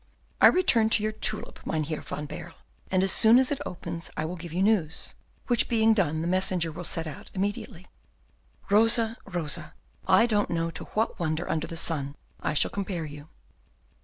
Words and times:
"I 0.41 0.47
return 0.47 0.89
to 0.89 1.03
your 1.03 1.11
tulip, 1.11 1.63
Mynheer 1.63 2.01
van 2.01 2.25
Baerle, 2.25 2.55
and 2.89 3.03
as 3.03 3.11
soon 3.11 3.37
as 3.37 3.51
it 3.51 3.61
opens 3.67 4.09
I 4.17 4.25
will 4.25 4.35
give 4.35 4.51
you 4.51 4.63
news, 4.63 5.13
which 5.45 5.69
being 5.69 5.93
done 5.93 6.23
the 6.23 6.27
messenger 6.27 6.71
will 6.71 6.83
set 6.85 7.05
out 7.05 7.29
immediately." 7.35 7.85
"Rosa, 8.71 9.15
Rosa, 9.27 9.75
I 10.07 10.25
don't 10.25 10.49
know 10.49 10.71
to 10.71 10.85
what 10.95 11.19
wonder 11.19 11.47
under 11.47 11.67
the 11.67 11.77
sun 11.77 12.15
I 12.39 12.55
shall 12.55 12.71
compare 12.71 13.05
you." 13.05 13.27